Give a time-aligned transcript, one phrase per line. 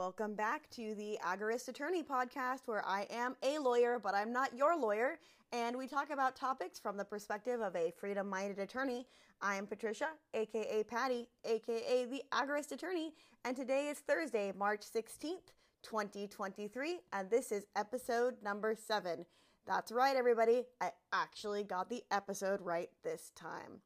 [0.00, 4.56] Welcome back to the Agorist Attorney podcast, where I am a lawyer, but I'm not
[4.56, 5.18] your lawyer,
[5.52, 9.06] and we talk about topics from the perspective of a freedom minded attorney.
[9.42, 13.12] I am Patricia, aka Patty, aka the Agorist Attorney,
[13.44, 15.52] and today is Thursday, March 16th,
[15.82, 19.26] 2023, and this is episode number seven.
[19.66, 23.82] That's right, everybody, I actually got the episode right this time.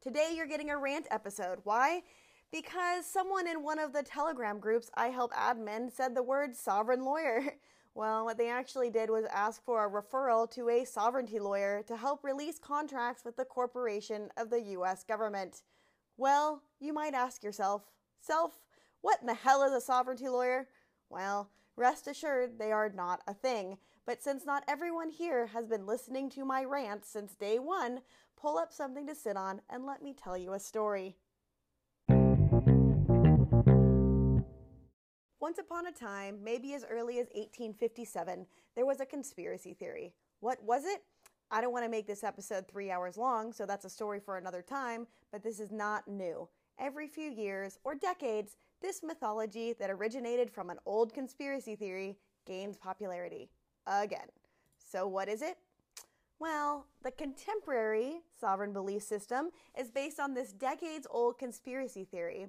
[0.00, 1.58] Today, you're getting a rant episode.
[1.64, 2.04] Why?
[2.50, 7.04] Because someone in one of the Telegram groups I help admin said the word sovereign
[7.04, 7.54] lawyer.
[7.94, 11.96] Well, what they actually did was ask for a referral to a sovereignty lawyer to
[11.96, 15.62] help release contracts with the corporation of the US government.
[16.16, 17.90] Well, you might ask yourself,
[18.20, 18.60] self,
[19.00, 20.68] what in the hell is a sovereignty lawyer?
[21.10, 23.78] Well, rest assured they are not a thing.
[24.06, 28.00] But since not everyone here has been listening to my rants since day one,
[28.36, 31.16] pull up something to sit on and let me tell you a story.
[35.40, 38.44] Once upon a time, maybe as early as 1857,
[38.74, 40.12] there was a conspiracy theory.
[40.40, 41.04] What was it?
[41.52, 44.36] I don't want to make this episode three hours long, so that's a story for
[44.36, 46.48] another time, but this is not new.
[46.76, 52.76] Every few years or decades, this mythology that originated from an old conspiracy theory gains
[52.76, 53.48] popularity.
[53.86, 54.26] Again.
[54.90, 55.56] So, what is it?
[56.40, 62.48] Well, the contemporary sovereign belief system is based on this decades old conspiracy theory,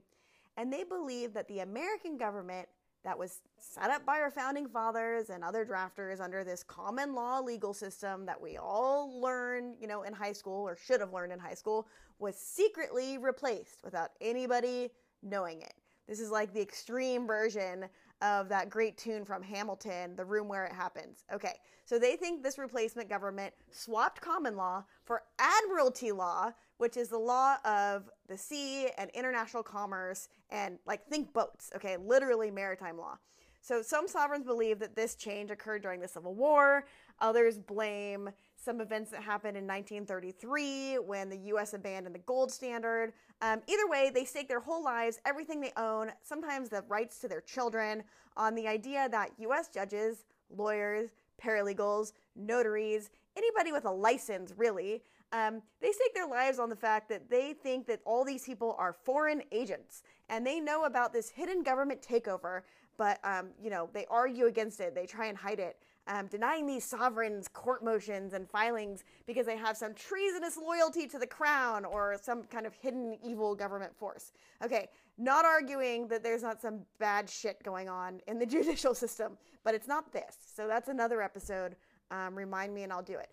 [0.58, 2.67] and they believe that the American government
[3.03, 7.39] that was set up by our founding fathers and other drafters under this common law
[7.39, 11.31] legal system that we all learned, you know, in high school or should have learned
[11.31, 11.88] in high school
[12.20, 14.89] was secretly replaced without anybody
[15.23, 15.73] knowing it.
[16.08, 17.86] This is like the extreme version
[18.22, 21.23] of that great tune from Hamilton, The Room Where It Happens.
[21.34, 21.53] Okay,
[21.86, 27.17] so they think this replacement government swapped common law for admiralty law, which is the
[27.17, 33.17] law of the sea and international commerce and like think boats, okay, literally maritime law.
[33.61, 36.86] So some sovereigns believe that this change occurred during the Civil War.
[37.20, 41.73] Others blame some events that happened in 1933 when the U.S.
[41.73, 43.14] abandoned the gold standard.
[43.42, 47.27] Um, either way, they stake their whole lives, everything they own, sometimes the rights to
[47.27, 48.03] their children,
[48.36, 49.69] on the idea that U.S.
[49.69, 50.25] judges,
[50.55, 51.11] lawyers,
[51.42, 57.08] paralegals, notaries, anybody with a license, really, um, they stake their lives on the fact
[57.09, 61.30] that they think that all these people are foreign agents and they know about this
[61.30, 62.61] hidden government takeover,
[62.98, 64.95] but um, you know they argue against it.
[64.95, 65.77] They try and hide it,
[66.09, 71.20] um, denying these sovereigns court motions and filings because they have some treasonous loyalty to
[71.20, 74.31] the crown or some kind of hidden evil government force.
[74.64, 74.87] Okay,
[75.19, 79.75] not arguing that there's not some bad shit going on in the judicial system, but
[79.75, 80.36] it's not this.
[80.55, 81.75] So that's another episode.
[82.09, 83.30] Um, remind me and I'll do it.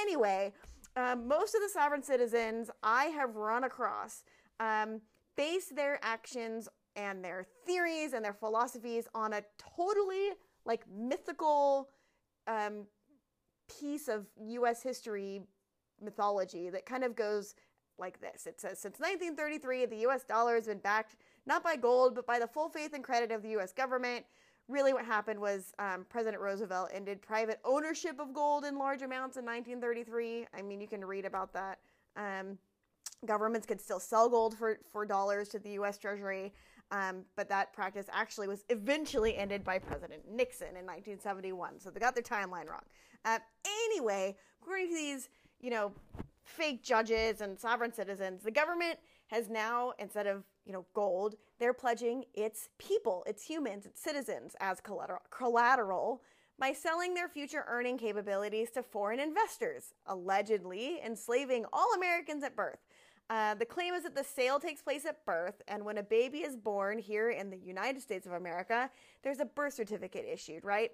[0.00, 0.54] Anyway,
[0.96, 4.24] um, most of the sovereign citizens I have run across
[4.58, 5.02] um,
[5.36, 6.66] base their actions
[6.96, 10.30] and their theories and their philosophies on a totally
[10.64, 11.90] like mythical
[12.46, 12.86] um,
[13.80, 14.82] piece of U.S.
[14.82, 15.42] history
[16.02, 17.54] mythology that kind of goes
[17.98, 18.46] like this.
[18.46, 20.24] It says since 1933, the U.S.
[20.24, 23.42] dollar has been backed not by gold but by the full faith and credit of
[23.42, 23.72] the U.S.
[23.72, 24.24] government
[24.68, 29.36] really what happened was um, President Roosevelt ended private ownership of gold in large amounts
[29.36, 30.46] in 1933.
[30.56, 31.78] I mean, you can read about that.
[32.16, 32.58] Um,
[33.24, 35.98] governments could still sell gold for, for dollars to the U.S.
[35.98, 36.52] Treasury,
[36.90, 41.80] um, but that practice actually was eventually ended by President Nixon in 1971.
[41.80, 42.84] So they got their timeline wrong.
[43.24, 45.28] Uh, anyway, according to these,
[45.60, 45.92] you know,
[46.44, 48.98] fake judges and sovereign citizens, the government
[49.28, 54.54] has now, instead of you know, gold, they're pledging its people, its humans, its citizens
[54.60, 54.80] as
[55.30, 56.22] collateral
[56.58, 62.78] by selling their future earning capabilities to foreign investors, allegedly enslaving all Americans at birth.
[63.28, 66.38] Uh, the claim is that the sale takes place at birth, and when a baby
[66.38, 68.88] is born here in the United States of America,
[69.22, 70.92] there's a birth certificate issued, right?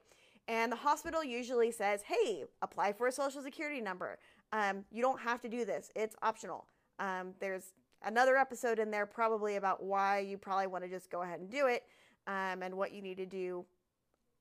[0.48, 4.18] And the hospital usually says, hey, apply for a social security number.
[4.52, 6.66] Um, you don't have to do this, it's optional.
[6.98, 11.22] Um, there's another episode in there probably about why you probably want to just go
[11.22, 11.84] ahead and do it
[12.26, 13.64] um, and what you need to do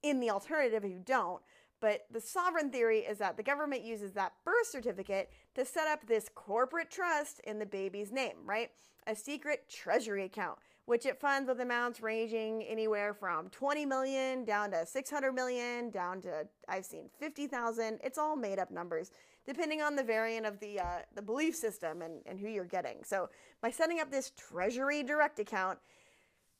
[0.03, 1.41] in the alternative if you don't.
[1.81, 6.05] But the sovereign theory is that the government uses that birth certificate to set up
[6.05, 8.69] this corporate trust in the baby's name, right?
[9.07, 14.71] A secret treasury account, which it funds with amounts ranging anywhere from 20 million down
[14.71, 17.99] to 600 million, down to I've seen 50,000.
[18.03, 19.11] It's all made up numbers
[19.43, 22.97] depending on the variant of the uh, the belief system and, and who you're getting.
[23.03, 23.29] So
[23.59, 25.79] by setting up this Treasury Direct account,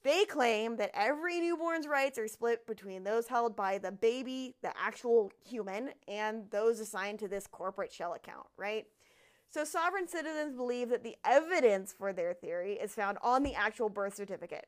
[0.03, 4.73] they claim that every newborn's rights are split between those held by the baby, the
[4.77, 8.87] actual human, and those assigned to this corporate shell account, right?
[9.49, 13.89] So sovereign citizens believe that the evidence for their theory is found on the actual
[13.89, 14.67] birth certificate.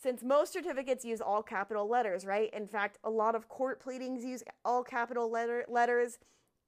[0.00, 2.50] since most certificates use all capital letters, right?
[2.54, 6.18] In fact, a lot of court pleadings use all capital letter letters.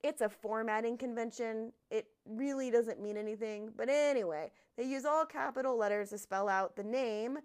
[0.02, 1.72] It's a formatting convention.
[1.90, 3.70] It really doesn't mean anything.
[3.76, 7.38] But anyway, they use all capital letters to spell out the name.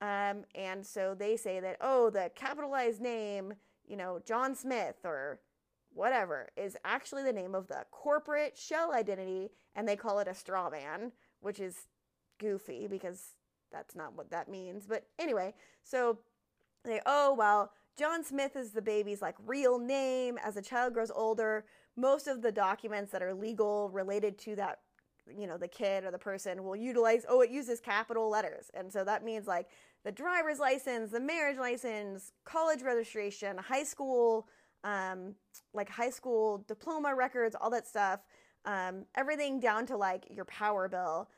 [0.00, 3.54] Um, and so they say that, oh, the capitalized name,
[3.86, 5.40] you know, John Smith or
[5.92, 9.50] whatever, is actually the name of the corporate shell identity.
[9.74, 11.88] And they call it a straw man, which is
[12.38, 13.34] goofy because
[13.70, 14.86] that's not what that means.
[14.86, 16.18] But anyway, so
[16.84, 20.38] they, oh, well, John Smith is the baby's like real name.
[20.42, 21.64] As the child grows older,
[21.96, 24.78] most of the documents that are legal related to that,
[25.36, 28.70] you know, the kid or the person will utilize, oh, it uses capital letters.
[28.74, 29.68] And so that means like
[30.04, 34.48] the driver's license, the marriage license, college registration, high school,
[34.84, 35.34] um,
[35.74, 38.20] like high school diploma records, all that stuff,
[38.64, 41.28] um, everything down to like your power bill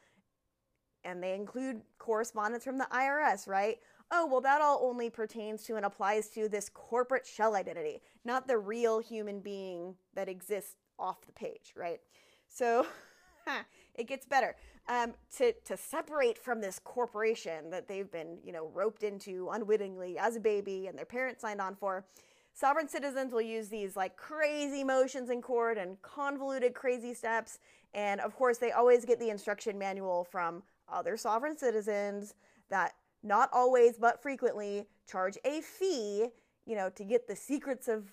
[1.04, 3.78] and they include correspondence from the IRS, right?
[4.10, 8.46] Oh, well, that all only pertains to and applies to this corporate shell identity, not
[8.46, 11.98] the real human being that exists off the page, right?
[12.48, 12.86] So
[13.94, 14.54] it gets better.
[14.88, 20.18] Um, to, to separate from this corporation that they've been, you know, roped into unwittingly
[20.18, 22.04] as a baby and their parents signed on for,
[22.52, 27.60] sovereign citizens will use these like crazy motions in court and convoluted crazy steps.
[27.94, 32.34] And of course, they always get the instruction manual from other sovereign citizens
[32.68, 36.26] that not always but frequently charge a fee,
[36.66, 38.12] you know, to get the secrets of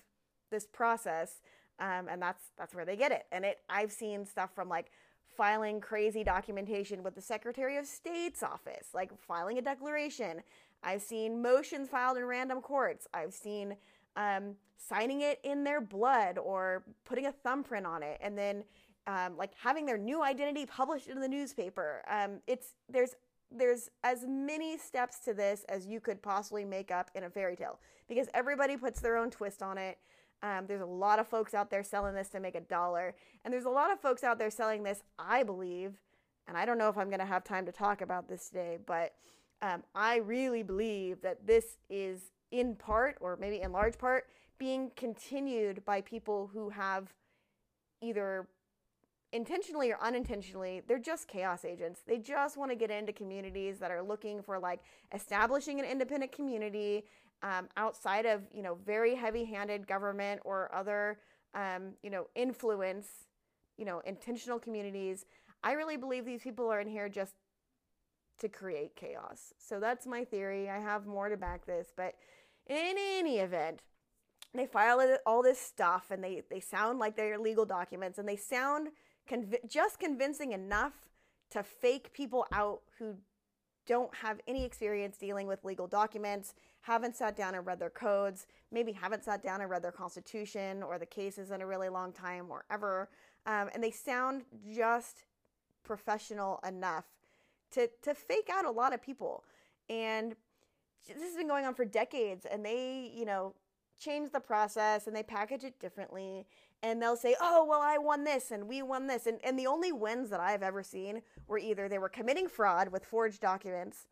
[0.50, 1.40] this process.
[1.78, 3.24] Um, and that's that's where they get it.
[3.32, 4.90] And it I've seen stuff from like
[5.36, 10.42] filing crazy documentation with the Secretary of State's office, like filing a declaration.
[10.82, 13.06] I've seen motions filed in random courts.
[13.12, 13.76] I've seen
[14.16, 18.64] um, signing it in their blood or putting a thumbprint on it, and then
[19.06, 22.02] um, like having their new identity published in the newspaper.
[22.08, 23.14] Um, it's there's
[23.50, 27.56] there's as many steps to this as you could possibly make up in a fairy
[27.56, 29.98] tale because everybody puts their own twist on it.
[30.42, 33.14] Um, there's a lot of folks out there selling this to make a dollar,
[33.44, 35.02] and there's a lot of folks out there selling this.
[35.18, 35.94] I believe,
[36.48, 38.78] and I don't know if I'm going to have time to talk about this today,
[38.86, 39.14] but
[39.62, 44.26] um, I really believe that this is in part, or maybe in large part,
[44.58, 47.12] being continued by people who have
[48.02, 48.46] either
[49.32, 52.00] intentionally or unintentionally, they're just chaos agents.
[52.06, 54.80] They just want to get into communities that are looking for like
[55.14, 57.04] establishing an independent community
[57.42, 61.18] um, outside of you know very heavy-handed government or other
[61.54, 63.08] um, you know influence,
[63.76, 65.26] you know intentional communities.
[65.62, 67.34] I really believe these people are in here just
[68.38, 69.52] to create chaos.
[69.58, 70.70] So that's my theory.
[70.70, 72.14] I have more to back this, but
[72.66, 73.80] in any event,
[74.54, 78.36] they file all this stuff and they, they sound like they're legal documents and they
[78.36, 78.88] sound
[79.30, 80.92] conv- just convincing enough
[81.50, 83.16] to fake people out who
[83.86, 88.46] don't have any experience dealing with legal documents, haven't sat down and read their codes,
[88.70, 92.12] maybe haven't sat down and read their constitution or the cases in a really long
[92.12, 93.08] time or ever.
[93.46, 94.42] Um, and they sound
[94.72, 95.24] just
[95.82, 97.04] professional enough
[97.72, 99.44] to, to fake out a lot of people.
[99.88, 100.34] And
[101.08, 103.54] this has been going on for decades, and they, you know,
[104.00, 106.46] change the process and they package it differently
[106.82, 109.26] and they'll say, oh, well, I won this and we won this.
[109.26, 112.88] And, and the only wins that I've ever seen were either they were committing fraud
[112.88, 114.06] with forged documents.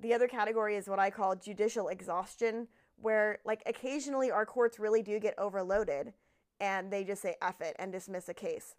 [0.00, 5.02] The other category is what I call judicial exhaustion, where like occasionally our courts really
[5.02, 6.12] do get overloaded
[6.60, 8.76] and they just say F it and dismiss a case.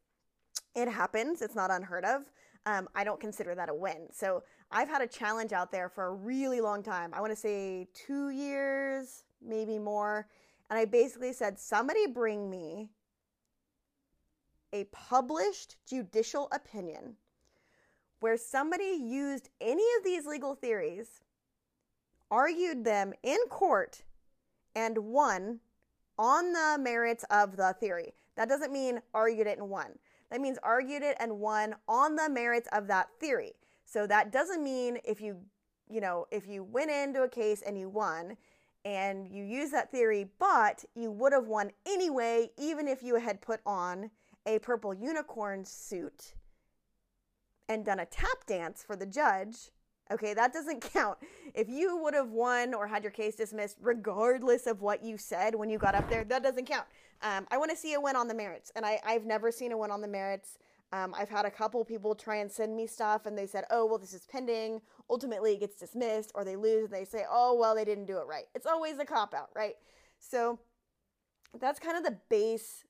[0.75, 2.23] It happens, it's not unheard of.
[2.67, 4.07] Um, I don't consider that a win.
[4.11, 7.13] So I've had a challenge out there for a really long time.
[7.13, 10.27] I want to say two years, maybe more
[10.69, 12.89] and I basically said, somebody bring me
[14.73, 17.15] a published judicial opinion
[18.19, 21.21] where somebody used any of these legal theories,
[22.31, 24.03] argued them in court,
[24.75, 25.59] and won
[26.17, 28.13] on the merits of the theory.
[28.35, 29.99] That doesn't mean argued it and won.
[30.31, 33.53] That means argued it and won on the merits of that theory.
[33.85, 35.37] So that doesn't mean if you,
[35.89, 38.35] you know, if you went into a case and you won,
[38.85, 43.41] and you use that theory, but you would have won anyway, even if you had
[43.41, 44.11] put on
[44.45, 46.35] a purple unicorn suit
[47.67, 49.71] and done a tap dance for the judge.
[50.11, 51.17] Okay, that doesn't count.
[51.55, 55.55] If you would have won or had your case dismissed, regardless of what you said
[55.55, 56.85] when you got up there, that doesn't count.
[57.23, 59.71] Um, I want to see a win on the merits, and I, I've never seen
[59.71, 60.59] a win on the merits.
[60.91, 63.85] Um, I've had a couple people try and send me stuff and they said, oh,
[63.85, 64.81] well, this is pending.
[65.09, 68.17] Ultimately, it gets dismissed or they lose and they say, oh, well, they didn't do
[68.17, 68.45] it right.
[68.53, 69.75] It's always a cop out, right?
[70.19, 70.59] So
[71.59, 72.85] that's kind of the base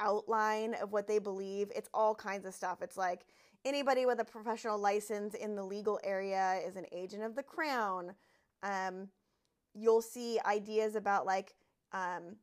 [0.00, 1.72] outline of what they believe.
[1.74, 2.82] It's all kinds of stuff.
[2.82, 3.26] It's like
[3.64, 8.14] anybody with a professional license in the legal area is an agent of the crown.
[8.62, 9.08] Um,
[9.74, 11.54] you'll see ideas about like
[11.92, 12.36] um,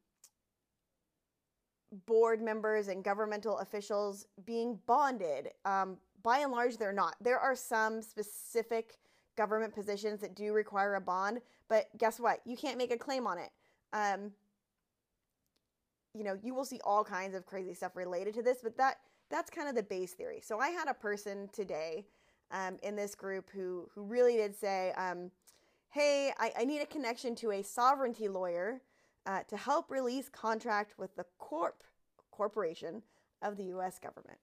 [2.05, 5.49] board members and governmental officials being bonded.
[5.65, 7.15] Um, by and large, they're not.
[7.21, 8.97] There are some specific
[9.35, 12.39] government positions that do require a bond, but guess what?
[12.45, 13.51] You can't make a claim on it.
[13.93, 14.31] Um,
[16.13, 18.97] you know, you will see all kinds of crazy stuff related to this, but that
[19.29, 20.39] that's kind of the base theory.
[20.41, 22.05] So I had a person today
[22.51, 25.31] um, in this group who who really did say, um,
[25.89, 28.81] "Hey, I, I, need a connection to a sovereignty lawyer
[29.25, 31.83] uh, to help release contract with the corp
[32.31, 33.03] corporation
[33.41, 33.99] of the U.S.
[33.99, 34.39] government."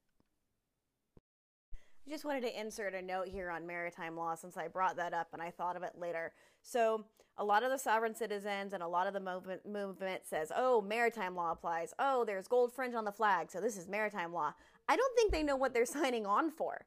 [2.07, 5.15] I just wanted to insert a note here on maritime law since I brought that
[5.15, 6.33] up and I thought of it later.
[6.63, 7.05] So,
[7.39, 10.83] a lot of the sovereign citizens and a lot of the movement, movement says, oh,
[10.83, 11.95] maritime law applies.
[11.99, 14.53] Oh, there's gold fringe on the flag, so this is maritime law.
[14.89, 16.85] I don't think they know what they're signing on for.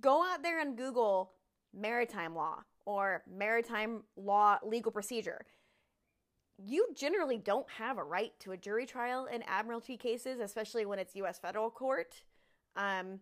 [0.00, 1.32] Go out there and Google
[1.72, 5.44] maritime law or maritime law legal procedure.
[6.64, 10.98] You generally don't have a right to a jury trial in admiralty cases, especially when
[10.98, 11.38] it's U.S.
[11.38, 12.22] federal court.
[12.76, 13.20] Um,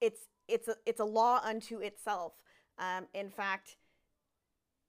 [0.00, 2.34] it's it's a, it's a law unto itself.
[2.78, 3.76] Um, in fact,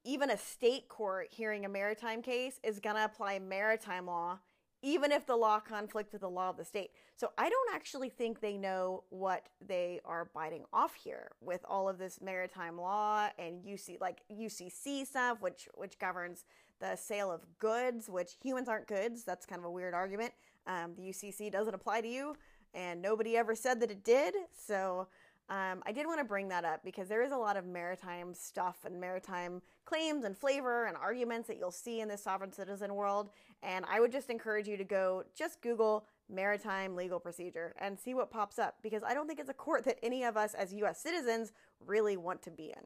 [0.03, 4.39] even a state court hearing a maritime case is going to apply maritime law
[4.83, 6.91] even if the law conflicts with the law of the state.
[7.15, 11.87] So I don't actually think they know what they are biting off here with all
[11.87, 16.45] of this maritime law and UC like UCC stuff, which which governs
[16.81, 19.23] the sale of goods, which humans aren't goods.
[19.23, 20.33] That's kind of a weird argument.
[20.67, 22.35] Um, the UCC doesn't apply to you,
[22.73, 24.33] and nobody ever said that it did.
[24.67, 25.07] So
[25.49, 28.33] um, I did want to bring that up because there is a lot of maritime
[28.33, 32.95] stuff and maritime claims and flavor and arguments that you'll see in this sovereign citizen
[32.95, 33.29] world.
[33.61, 38.13] And I would just encourage you to go just Google maritime legal procedure and see
[38.13, 40.73] what pops up because I don't think it's a court that any of us as
[40.73, 41.51] US citizens
[41.85, 42.85] really want to be in.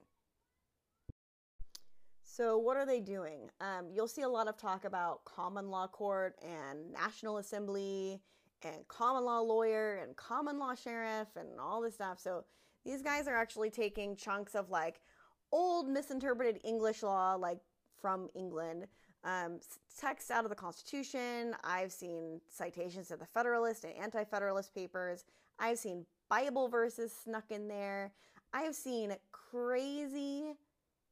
[2.35, 3.49] So, what are they doing?
[3.61, 8.19] Um, you'll see a lot of talk about common law court and National Assembly
[8.61, 12.19] and common law lawyer and common law sheriff and all this stuff.
[12.19, 12.43] So,
[12.83, 14.99] these guys are actually taking chunks of like
[15.53, 17.59] old misinterpreted English law, like
[18.01, 18.87] from England,
[19.23, 19.61] um,
[19.97, 21.55] text out of the Constitution.
[21.63, 25.23] I've seen citations to the Federalist and Anti Federalist papers.
[25.57, 28.11] I've seen Bible verses snuck in there.
[28.51, 30.55] I've seen crazy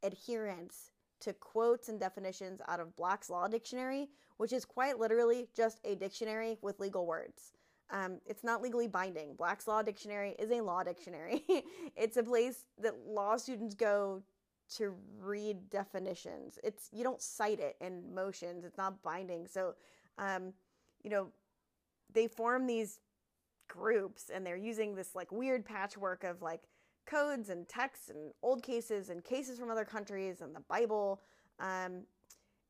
[0.04, 0.92] adherence
[1.24, 5.96] to quotes and definitions out of Black's Law Dictionary, which is quite literally just a
[5.96, 7.54] dictionary with legal words.
[7.90, 9.36] Um, it's not legally binding.
[9.36, 11.44] Black's Law Dictionary is a law dictionary.
[11.96, 14.24] it's a place that law students go
[14.78, 16.58] to read definitions.
[16.64, 18.66] It's you don't cite it in motions.
[18.66, 19.46] It's not binding.
[19.48, 19.76] So,
[20.18, 20.54] um,
[21.04, 21.28] you know,
[22.12, 23.00] they form these
[23.68, 26.62] groups and they're using this like weird patchwork of like
[27.06, 31.22] codes and texts and old cases and cases from other countries and the Bible.
[31.60, 32.04] Um,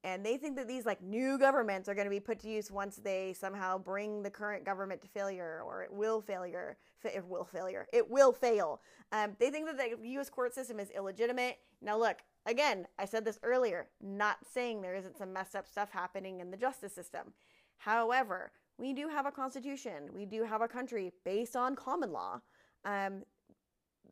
[0.06, 2.70] and they think that these like new governments are going to be put to use
[2.70, 7.46] once they somehow bring the current government to failure or it will failure it will
[7.46, 8.82] failure it will fail.
[9.12, 11.60] Um, they think that the u.s court system is illegitimate.
[11.82, 15.90] Now look again i said this earlier not saying there isn't some messed up stuff
[15.92, 17.34] happening in the justice system.
[17.78, 20.10] However we do have a constitution.
[20.14, 22.42] We do have a country based on common law.
[22.86, 23.24] Um,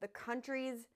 [0.02, 0.88] the country's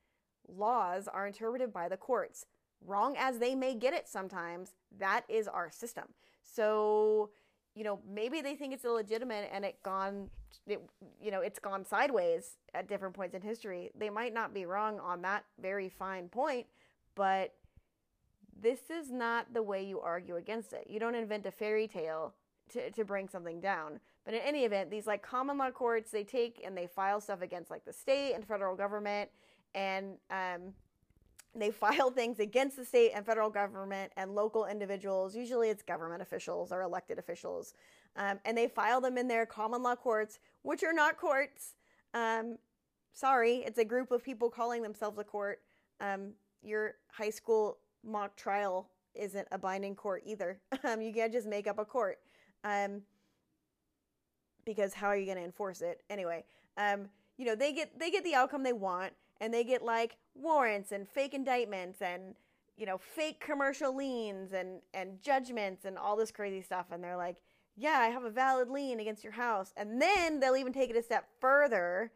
[0.48, 2.46] laws are interpreted by the courts
[2.86, 6.06] wrong as they may get it sometimes, that is our system.
[6.44, 7.32] So,
[7.74, 10.30] you know, maybe they think it's illegitimate and it gone
[10.68, 10.82] it
[11.22, 13.92] you know, it's gone sideways at different points in history.
[13.98, 16.66] They might not be wrong on that very fine point,
[17.14, 17.54] but
[18.60, 20.88] this is not the way you argue against it.
[20.90, 22.34] You don't invent a fairy tale
[22.74, 24.00] to, to bring something down.
[24.26, 27.42] But in any event, these like common law courts, they take and they file stuff
[27.42, 29.30] against like the state and federal government
[29.76, 30.74] and um,
[31.56, 35.36] they file things against the state and federal government and local individuals.
[35.36, 37.74] Usually it's government officials or elected officials.
[38.18, 41.76] Um, and they file them in their common law courts, which are not courts.
[42.14, 42.58] Um,
[43.14, 45.62] sorry, it's a group of people calling themselves a court.
[46.00, 46.32] Um,
[46.64, 50.60] your high school mock trial isn't a binding court either.
[50.84, 52.20] Um, you can't just make up a court.
[52.64, 53.02] Um,
[54.66, 56.44] because how are you going to enforce it anyway?
[56.78, 57.08] Um,
[57.38, 60.92] you know, they get they get the outcome they want and they get like warrants
[60.92, 62.36] and fake indictments and
[62.78, 67.18] you know fake commercial liens and and judgments and all this crazy stuff and they're
[67.18, 67.38] like
[67.78, 70.98] yeah i have a valid lien against your house and then they'll even take it
[70.98, 72.12] a step further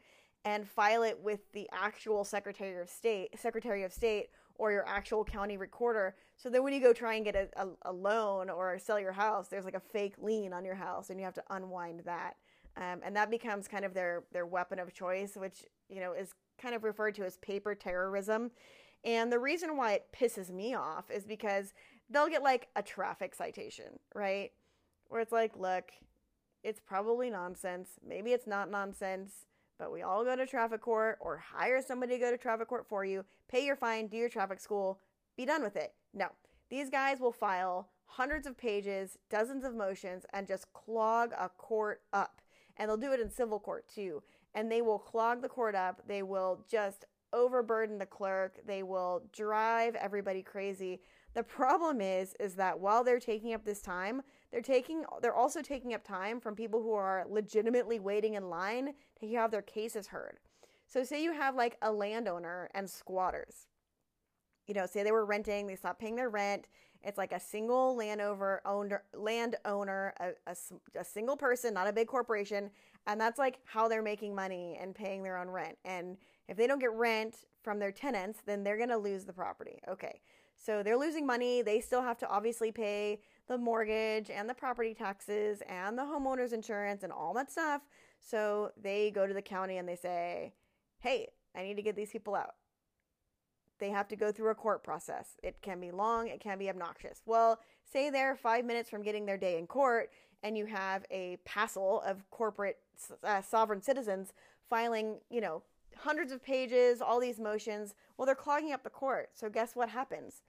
[0.45, 4.29] and file it with the actual secretary of state secretary of state
[4.59, 7.67] or your actual county recorder so then when you go try and get a, a,
[7.85, 11.19] a loan or sell your house there's like a fake lien on your house and
[11.19, 12.35] you have to unwind that
[12.77, 16.35] um, and that becomes kind of their their weapon of choice which you know is
[16.59, 18.51] kind of referred to as paper terrorism.
[19.03, 21.73] And the reason why it pisses me off is because
[22.09, 24.51] they'll get like a traffic citation, right?
[25.07, 25.91] Where it's like, look,
[26.63, 27.91] it's probably nonsense.
[28.05, 29.45] Maybe it's not nonsense,
[29.79, 32.85] but we all go to traffic court or hire somebody to go to traffic court
[32.87, 34.99] for you, pay your fine, do your traffic school,
[35.37, 35.93] be done with it.
[36.13, 36.27] No,
[36.69, 42.01] these guys will file hundreds of pages, dozens of motions, and just clog a court
[42.11, 42.41] up.
[42.77, 44.21] And they'll do it in civil court too.
[44.53, 46.01] And they will clog the court up.
[46.07, 48.59] They will just overburden the clerk.
[48.65, 51.01] They will drive everybody crazy.
[51.35, 55.61] The problem is is that while they're taking up this time, they're taking they're also
[55.61, 60.07] taking up time from people who are legitimately waiting in line to have their cases
[60.07, 60.39] heard.
[60.87, 63.67] So say you have like a landowner and squatters.
[64.65, 66.67] You know, say they were renting, they stopped paying their rent.
[67.01, 70.55] It's like a single landowner owner, landowner, a, a,
[70.99, 72.69] a single person, not a big corporation,
[73.07, 75.77] and that's like how they're making money and paying their own rent.
[75.85, 79.33] And if they don't get rent from their tenants, then they're going to lose the
[79.33, 79.79] property.
[79.87, 80.21] Okay.
[80.57, 81.61] So they're losing money.
[81.61, 86.53] They still have to obviously pay the mortgage and the property taxes and the homeowner's
[86.53, 87.81] insurance and all that stuff.
[88.21, 90.53] So they go to the county and they say,
[90.99, 92.55] hey, I need to get these people out.
[93.79, 95.37] They have to go through a court process.
[95.41, 97.21] It can be long, it can be obnoxious.
[97.25, 97.59] Well,
[97.91, 100.11] say they're five minutes from getting their day in court
[100.43, 102.77] and you have a passel of corporate
[103.23, 104.31] uh, sovereign citizens
[104.69, 105.63] filing, you know,
[105.97, 107.95] hundreds of pages, all these motions.
[108.15, 109.29] Well, they're clogging up the court.
[109.33, 110.41] So guess what happens?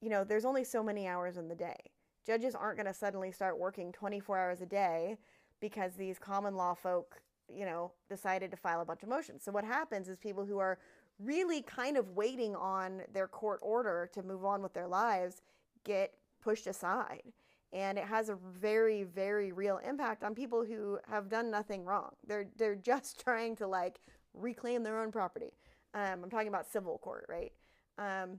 [0.00, 1.76] You know, there's only so many hours in the day.
[2.26, 5.16] Judges aren't going to suddenly start working 24 hours a day
[5.60, 7.20] because these common law folk,
[7.52, 9.42] you know, decided to file a bunch of motions.
[9.42, 10.78] So what happens is people who are
[11.18, 15.42] really kind of waiting on their court order to move on with their lives
[15.84, 17.22] get pushed aside.
[17.72, 22.10] And it has a very, very real impact on people who have done nothing wrong.
[22.26, 24.00] They're they're just trying to like
[24.34, 25.52] reclaim their own property.
[25.94, 27.52] Um, I'm talking about civil court, right?
[27.98, 28.38] Um,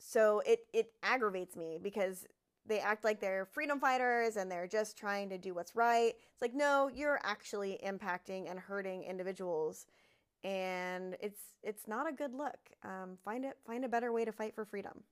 [0.00, 2.26] so it it aggravates me because
[2.66, 6.14] they act like they're freedom fighters and they're just trying to do what's right.
[6.32, 9.86] It's like no, you're actually impacting and hurting individuals,
[10.42, 12.58] and it's it's not a good look.
[12.82, 15.02] Um, find it find a better way to fight for freedom.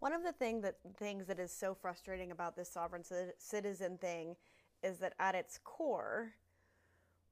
[0.00, 3.04] One of the thing that things that is so frustrating about this sovereign
[3.38, 4.36] citizen thing
[4.82, 6.32] is that at its core,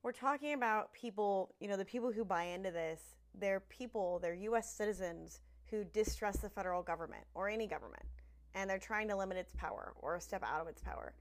[0.02, 1.54] we're talking about people.
[1.58, 3.00] You know, the people who buy into this
[3.38, 8.04] they're people, they're US citizens who distrust the federal government or any government,
[8.54, 11.12] and they're trying to limit its power or step out of its power.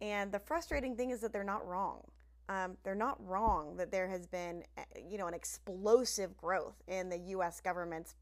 [0.00, 2.02] And the frustrating thing is that they're not wrong.
[2.48, 7.08] Um, they're not wrong that there has been, eh, you know, an explosive growth in
[7.08, 7.60] the U.S.
[7.60, 8.14] government's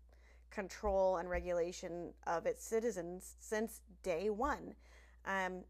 [0.51, 4.75] control and regulation of its citizens since day one.
[5.27, 5.65] Um,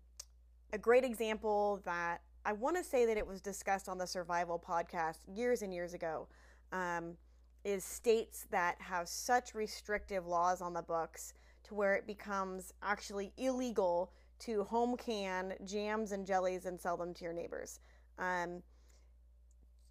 [0.73, 4.63] a great example that I want to say that it was discussed on the Survival
[4.65, 6.29] podcast years and years ago.
[6.73, 7.17] Um,
[7.65, 13.33] is states that have such restrictive laws on the books to where it becomes actually
[13.39, 17.81] illegal to home can jams and jellies and sell them to your neighbors.
[18.19, 18.63] Um,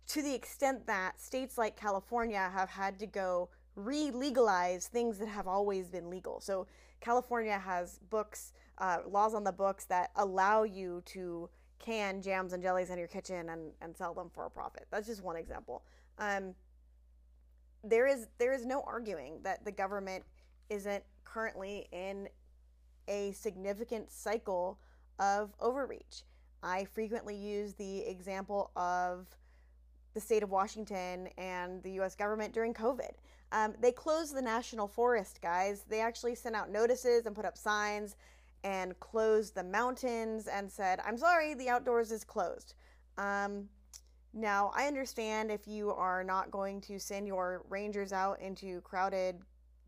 [0.07, 5.27] to the extent that states like California have had to go re legalize things that
[5.27, 6.39] have always been legal.
[6.39, 6.67] So,
[6.99, 12.63] California has books, uh, laws on the books that allow you to can jams and
[12.63, 14.85] jellies in your kitchen and, and sell them for a profit.
[14.89, 15.83] That's just one example.
[16.17, 16.55] Um,
[17.83, 20.23] there is there is no arguing that the government
[20.69, 22.29] isn't currently in
[23.07, 24.79] a significant cycle
[25.19, 26.23] of overreach.
[26.61, 29.27] I frequently use the example of
[30.13, 33.11] the state of Washington and the US government during COVID.
[33.51, 35.85] Um, they closed the national forest, guys.
[35.87, 38.15] They actually sent out notices and put up signs
[38.63, 42.75] and closed the mountains and said, I'm sorry, the outdoors is closed.
[43.17, 43.67] Um,
[44.33, 49.39] now, I understand if you are not going to send your rangers out into crowded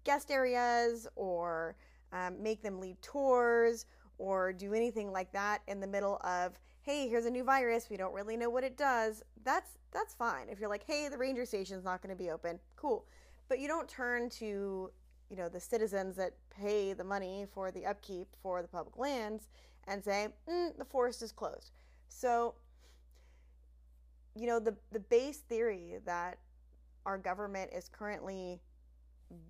[0.03, 1.75] guest areas or
[2.13, 3.87] um, make them lead tours
[4.19, 7.97] or do anything like that in the middle of, hey, here's a new virus, we
[7.97, 9.23] don't really know what it does.
[9.43, 10.49] That's that's fine.
[10.49, 13.05] If you're like, hey, the ranger station's not going to be open, cool.
[13.47, 14.91] But you don't turn to,
[15.29, 19.47] you know, the citizens that pay the money for the upkeep for the public lands
[19.87, 21.71] and say, mm, the forest is closed.
[22.09, 22.55] So
[24.35, 26.37] you know, the, the base theory that
[27.05, 28.59] our government is currently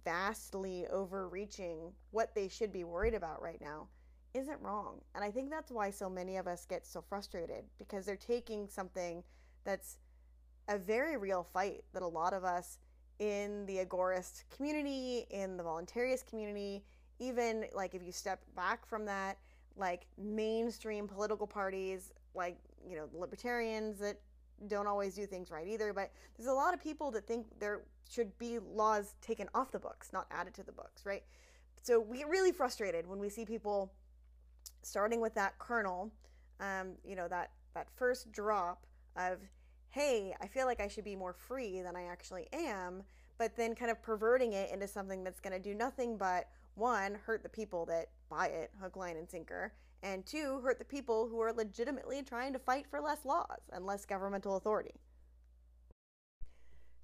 [0.03, 3.87] vastly overreaching what they should be worried about right now
[4.33, 4.99] isn't wrong.
[5.13, 8.67] And I think that's why so many of us get so frustrated because they're taking
[8.67, 9.23] something
[9.63, 9.97] that's
[10.67, 12.79] a very real fight that a lot of us
[13.19, 16.83] in the agorist community, in the voluntarist community,
[17.19, 19.37] even like if you step back from that,
[19.77, 24.19] like mainstream political parties, like, you know, the libertarians that
[24.67, 25.93] don't always do things right either.
[25.93, 29.79] But there's a lot of people that think there should be laws taken off the
[29.79, 31.23] books, not added to the books, right?
[31.81, 33.91] So we get really frustrated when we see people
[34.81, 36.11] starting with that kernel,
[36.59, 38.85] um, you know, that that first drop
[39.17, 39.39] of,
[39.89, 43.03] hey, I feel like I should be more free than I actually am,
[43.37, 47.17] but then kind of perverting it into something that's going to do nothing but one,
[47.25, 51.27] hurt the people that buy it, hook, line, and sinker, and two, hurt the people
[51.27, 54.95] who are legitimately trying to fight for less laws and less governmental authority.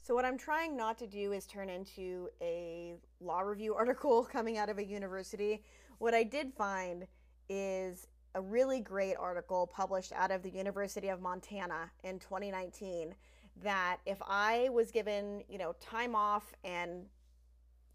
[0.03, 4.57] So, what I'm trying not to do is turn into a law review article coming
[4.57, 5.63] out of a university.
[5.99, 7.05] What I did find
[7.49, 13.13] is a really great article published out of the University of Montana in 2019
[13.61, 17.05] that if I was given, you know, time off and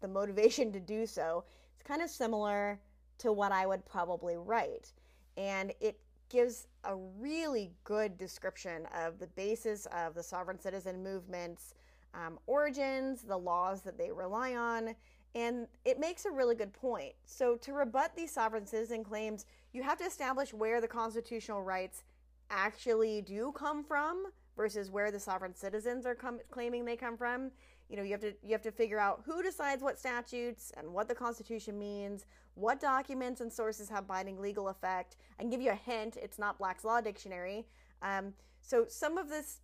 [0.01, 2.79] the motivation to do so, it's kind of similar
[3.19, 4.93] to what I would probably write.
[5.37, 5.99] And it
[6.29, 11.73] gives a really good description of the basis of the sovereign citizen movement's
[12.13, 14.95] um, origins, the laws that they rely on,
[15.35, 17.13] and it makes a really good point.
[17.25, 22.03] So, to rebut these sovereign citizen claims, you have to establish where the constitutional rights
[22.49, 24.25] actually do come from
[24.55, 27.51] versus where the sovereign citizens are com- claiming they come from.
[27.89, 30.93] You know, you have to you have to figure out who decides what statutes and
[30.93, 35.15] what the Constitution means, what documents and sources have binding legal effect.
[35.39, 37.65] Can give you a hint: it's not Black's Law Dictionary.
[38.01, 39.61] Um, so some of this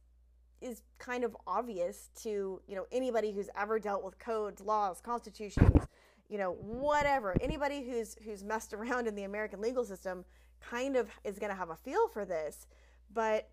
[0.61, 5.85] is kind of obvious to you know anybody who's ever dealt with codes, laws, constitutions,
[6.29, 7.35] you know whatever.
[7.41, 10.23] Anybody who's who's messed around in the American legal system
[10.61, 12.67] kind of is going to have a feel for this.
[13.13, 13.49] But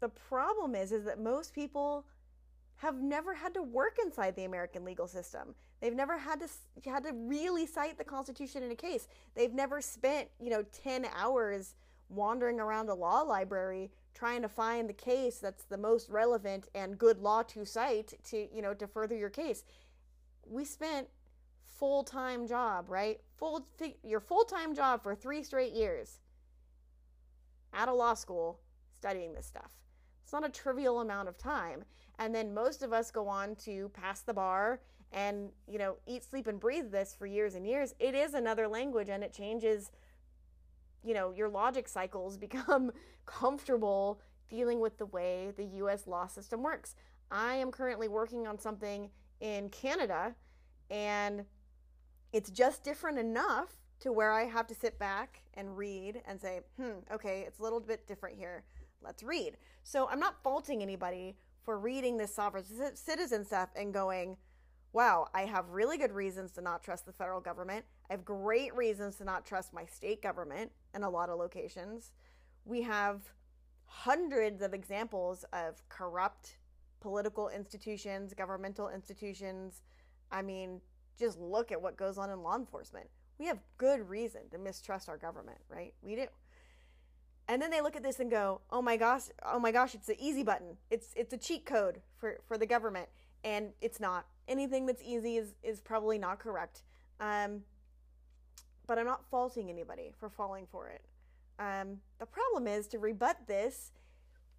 [0.00, 2.04] the problem is is that most people
[2.76, 5.54] have never had to work inside the American legal system.
[5.80, 9.08] They've never had to had to really cite the Constitution in a case.
[9.34, 11.74] They've never spent you know ten hours
[12.08, 16.98] wandering around a law library trying to find the case that's the most relevant and
[16.98, 19.64] good law to cite to you know to further your case
[20.48, 21.08] we spent
[21.64, 23.66] full-time job right full
[24.02, 26.20] your full-time job for 3 straight years
[27.74, 28.60] at a law school
[28.96, 29.70] studying this stuff
[30.22, 31.84] it's not a trivial amount of time
[32.18, 34.80] and then most of us go on to pass the bar
[35.12, 38.66] and you know eat sleep and breathe this for years and years it is another
[38.66, 39.90] language and it changes
[41.06, 42.90] you know, your logic cycles become
[43.24, 46.94] comfortable dealing with the way the US law system works.
[47.30, 49.08] I am currently working on something
[49.40, 50.34] in Canada
[50.90, 51.44] and
[52.32, 56.60] it's just different enough to where I have to sit back and read and say,
[56.76, 58.62] hmm, okay, it's a little bit different here.
[59.02, 59.56] Let's read.
[59.84, 64.36] So I'm not faulting anybody for reading this sovereign citizen stuff and going,
[64.92, 67.84] wow, I have really good reasons to not trust the federal government.
[68.08, 72.12] I have great reasons to not trust my state government in a lot of locations.
[72.64, 73.20] We have
[73.84, 76.56] hundreds of examples of corrupt
[77.00, 79.82] political institutions, governmental institutions.
[80.30, 80.80] I mean,
[81.18, 83.08] just look at what goes on in law enforcement.
[83.38, 85.94] We have good reason to mistrust our government, right?
[86.00, 86.26] We do.
[87.48, 90.06] And then they look at this and go, "Oh my gosh, oh my gosh, it's
[90.06, 90.76] the easy button.
[90.90, 93.08] It's it's a cheat code for for the government."
[93.44, 96.82] And it's not anything that's easy is is probably not correct.
[97.20, 97.62] Um,
[98.86, 101.02] but I'm not faulting anybody for falling for it.
[101.58, 103.92] Um, the problem is to rebut this,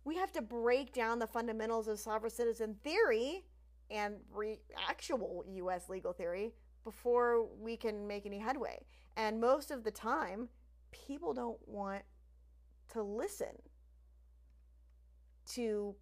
[0.04, 3.46] we have to break down the fundamentals of sovereign citizen theory
[3.90, 5.90] and re- actual U.S.
[5.90, 8.84] legal theory before we can make any headway.
[9.16, 10.50] And most of the time,
[10.92, 12.04] people don't want
[12.94, 13.62] to listen
[15.54, 15.96] to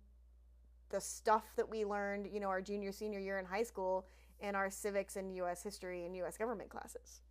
[0.89, 4.07] the stuff that we learned, you know, our junior, senior year in high school
[4.39, 5.63] in our civics and U.S.
[5.63, 6.37] history and U.S.
[6.37, 7.21] government classes.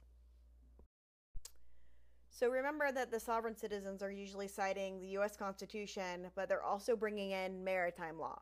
[2.31, 5.37] So remember that the sovereign citizens are usually citing the U.S.
[5.37, 8.41] Constitution, but they're also bringing in maritime law.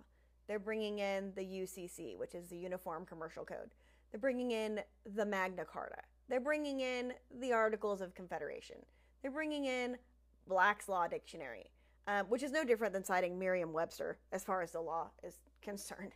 [0.49, 3.75] They're bringing in the UCC, which is the Uniform Commercial Code.
[4.11, 4.81] They're bringing in
[5.15, 6.01] the Magna Carta.
[6.29, 8.77] They're bringing in the Articles of Confederation.
[9.21, 9.99] They're bringing in
[10.47, 11.71] Black's Law Dictionary
[12.07, 15.37] um, which is no different than citing Merriam Webster as far as the law is
[15.61, 16.13] concerned.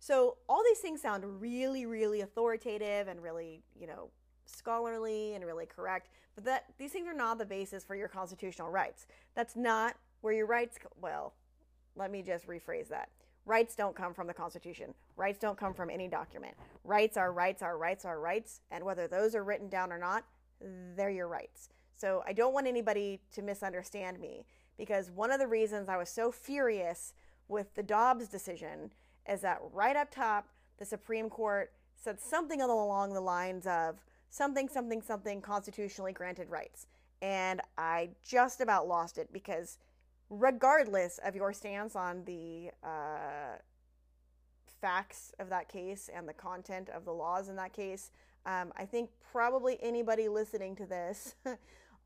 [0.00, 4.10] So all these things sound really, really authoritative and really, you know,
[4.46, 8.70] scholarly and really correct, but that these things are not the basis for your constitutional
[8.70, 9.06] rights.
[9.34, 10.78] That's not where your rights.
[11.00, 11.34] Well,
[11.96, 13.08] let me just rephrase that.
[13.44, 14.94] Rights don't come from the Constitution.
[15.16, 16.54] Rights don't come from any document.
[16.84, 20.24] Rights are rights are rights are rights, and whether those are written down or not,
[20.96, 21.70] they're your rights.
[21.98, 24.46] So I don't want anybody to misunderstand me
[24.78, 27.12] because one of the reasons I was so furious
[27.48, 28.92] with the Dobbs decision
[29.28, 33.96] is that right up top, the Supreme Court said something along the lines of
[34.30, 36.86] something, something, something constitutionally granted rights.
[37.20, 39.78] And I just about lost it because
[40.30, 43.58] regardless of your stance on the uh,
[44.80, 48.12] facts of that case and the content of the laws in that case,
[48.46, 51.34] um, I think probably anybody listening to this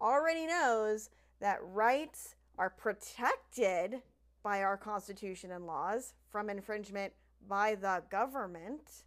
[0.03, 1.11] already knows
[1.41, 4.03] that rights are protected
[4.43, 7.13] by our Constitution and laws from infringement
[7.49, 9.05] by the government,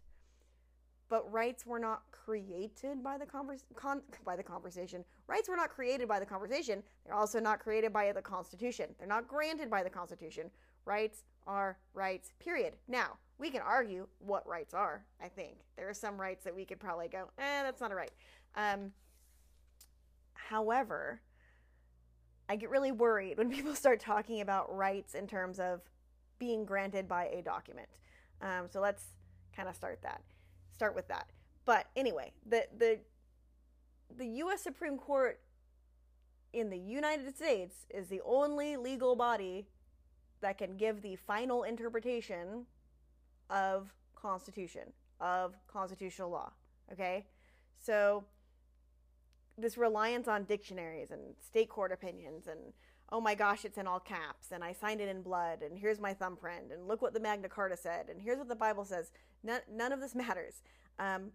[1.08, 5.04] but rights were not created by the convers- con- by the conversation.
[5.26, 6.82] Rights were not created by the conversation.
[7.04, 8.94] They're also not created by the Constitution.
[8.98, 10.50] They're not granted by the Constitution.
[10.84, 12.32] Rights are rights.
[12.38, 12.74] Period.
[12.88, 15.04] Now we can argue what rights are.
[15.22, 17.94] I think there are some rights that we could probably go, eh, that's not a
[17.94, 18.12] right.
[18.56, 18.92] Um,
[20.48, 21.20] however,
[22.48, 25.80] I get really worried when people start talking about rights in terms of
[26.38, 27.88] being granted by a document.
[28.42, 29.04] Um, so let's
[29.54, 30.22] kind of start that.
[30.72, 31.30] Start with that.
[31.64, 32.98] But anyway, the the
[34.16, 34.62] the U.S.
[34.62, 35.40] Supreme Court
[36.52, 39.66] in the United States is the only legal body
[40.42, 42.66] that can give the final interpretation
[43.50, 46.52] of Constitution of constitutional law.
[46.92, 47.26] Okay,
[47.78, 48.24] so
[49.58, 52.72] this reliance on dictionaries and state court opinions and
[53.10, 56.00] oh my gosh, it's in all caps, and I signed it in blood, and here's
[56.00, 59.12] my thumbprint, and look what the Magna Carta said, and here's what the Bible says.
[59.42, 60.62] None, none of this matters.
[60.98, 61.30] Um,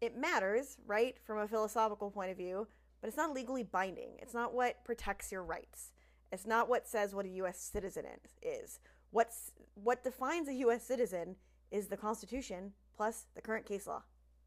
[0.00, 2.66] it matters, right, from a philosophical point of view,
[3.00, 4.12] but it's not legally binding.
[4.20, 5.92] It's not what protects your rights.
[6.32, 7.58] It's not what says what a U.S.
[7.58, 8.04] citizen
[8.42, 8.80] is.
[9.10, 10.84] What's what defines a U.S.
[10.84, 11.36] citizen
[11.70, 14.02] is the Constitution plus the current case law,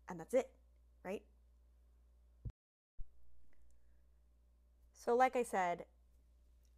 [0.09, 0.49] and that's it,
[1.03, 1.23] right?
[5.03, 5.83] So, like I said,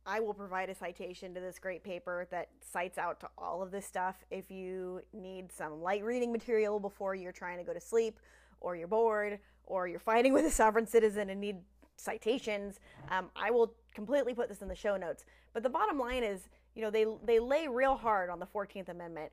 [0.03, 3.69] I will provide a citation to this great paper that cites out to all of
[3.69, 7.79] this stuff if you need some light reading material before you're trying to go to
[7.79, 8.19] sleep,
[8.61, 11.57] or you're bored, or you're fighting with a sovereign citizen and need
[11.97, 12.79] citations.
[13.09, 15.25] Um, I will completely put this in the show notes.
[15.53, 18.89] But the bottom line is, you know, they they lay real hard on the 14th
[18.89, 19.31] Amendment.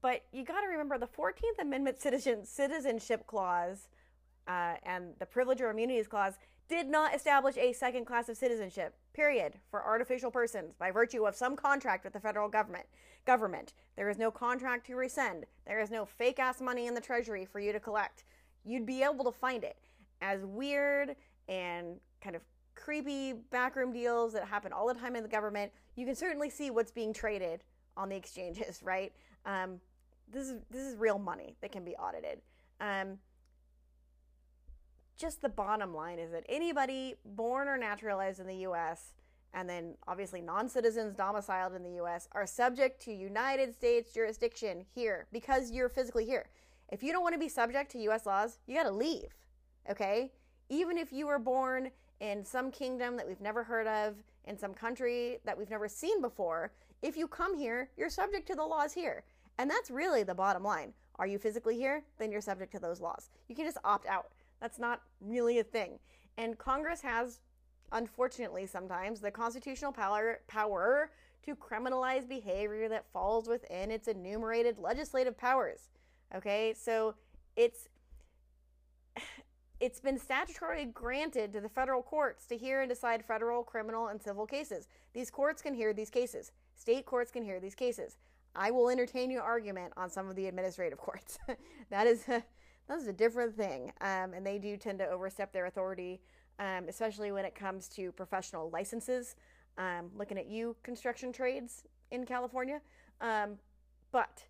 [0.00, 3.88] But you got to remember the 14th Amendment citizen, citizenship clause
[4.46, 6.34] uh, and the privilege or immunities clause
[6.68, 11.36] did not establish a second class of citizenship, period, for artificial persons by virtue of
[11.36, 12.86] some contract with the federal government.
[13.24, 13.72] Government.
[13.96, 15.46] There is no contract to rescind.
[15.66, 18.24] There is no fake ass money in the treasury for you to collect.
[18.64, 19.76] You'd be able to find it.
[20.20, 21.14] As weird
[21.48, 22.42] and kind of
[22.74, 26.70] creepy backroom deals that happen all the time in the government, you can certainly see
[26.70, 27.62] what's being traded
[27.96, 29.12] on the exchanges, right?
[29.44, 29.80] Um,
[30.32, 32.40] this is this is real money that can be audited.
[32.80, 33.18] Um,
[35.16, 39.14] just the bottom line is that anybody born or naturalized in the US
[39.54, 44.84] and then obviously non citizens domiciled in the US are subject to United States jurisdiction
[44.94, 46.50] here because you're physically here.
[46.90, 49.34] If you don't want to be subject to US laws, you got to leave.
[49.90, 50.32] Okay?
[50.68, 54.72] Even if you were born in some kingdom that we've never heard of, in some
[54.72, 58.92] country that we've never seen before, if you come here, you're subject to the laws
[58.92, 59.24] here.
[59.58, 60.92] And that's really the bottom line.
[61.18, 62.04] Are you physically here?
[62.18, 63.30] Then you're subject to those laws.
[63.48, 64.32] You can just opt out.
[64.60, 65.98] That's not really a thing.
[66.38, 67.40] And Congress has,
[67.92, 71.10] unfortunately, sometimes the constitutional power, power
[71.44, 75.88] to criminalize behavior that falls within its enumerated legislative powers.
[76.34, 77.14] Okay, so
[77.56, 77.88] it's
[79.80, 84.20] it's been statutorily granted to the federal courts to hear and decide federal, criminal, and
[84.20, 84.88] civil cases.
[85.12, 86.52] These courts can hear these cases.
[86.76, 88.16] State courts can hear these cases.
[88.54, 91.38] I will entertain your argument on some of the administrative courts.
[91.90, 92.24] that is
[92.88, 93.92] that's a different thing.
[94.00, 96.20] Um, and they do tend to overstep their authority,
[96.58, 99.36] um, especially when it comes to professional licenses.
[99.78, 102.80] Um, looking at you, construction trades in California.
[103.20, 103.58] Um,
[104.12, 104.44] but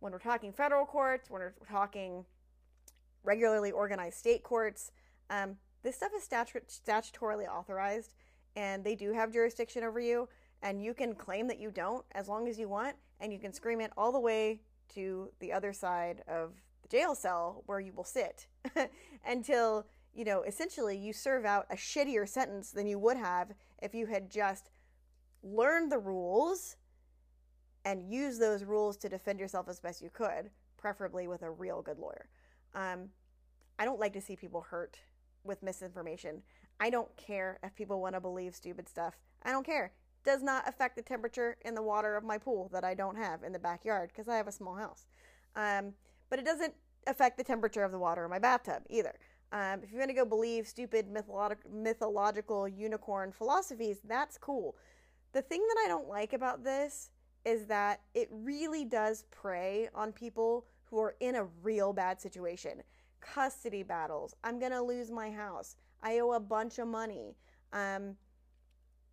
[0.00, 2.24] when we're talking federal courts, when we're talking
[3.24, 4.92] regularly organized state courts,
[5.30, 8.14] um, this stuff is statu- statutorily authorized
[8.56, 10.28] and they do have jurisdiction over you.
[10.62, 13.52] And you can claim that you don't as long as you want, and you can
[13.52, 14.60] scream it all the way
[14.94, 16.52] to the other side of
[16.84, 18.46] the jail cell where you will sit
[19.26, 23.94] until, you know, essentially you serve out a shittier sentence than you would have if
[23.94, 24.70] you had just
[25.42, 26.76] learned the rules
[27.84, 31.82] and used those rules to defend yourself as best you could, preferably with a real
[31.82, 32.28] good lawyer.
[32.74, 33.10] Um,
[33.78, 34.98] I don't like to see people hurt
[35.44, 36.42] with misinformation.
[36.80, 39.18] I don't care if people want to believe stupid stuff.
[39.42, 39.92] I don't care.
[40.24, 43.42] Does not affect the temperature in the water of my pool that I don't have
[43.42, 45.06] in the backyard because I have a small house.
[45.54, 45.92] Um,
[46.30, 46.74] but it doesn't
[47.06, 49.14] affect the temperature of the water in my bathtub either.
[49.52, 51.06] Um, if you're going to go believe stupid
[51.70, 54.74] mythological, unicorn philosophies, that's cool.
[55.32, 57.10] The thing that I don't like about this
[57.44, 62.82] is that it really does prey on people who are in a real bad situation.
[63.20, 64.34] Custody battles.
[64.42, 65.76] I'm going to lose my house.
[66.02, 67.36] I owe a bunch of money.
[67.72, 68.16] Um,